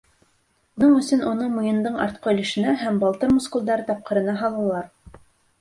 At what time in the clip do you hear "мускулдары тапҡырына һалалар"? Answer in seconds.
3.37-4.91